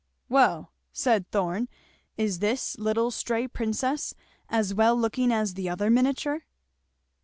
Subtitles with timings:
[0.29, 1.69] "Well," said Thorn,
[2.17, 4.15] "is this little stray princess
[4.49, 6.47] as well looking as t'other miniature?"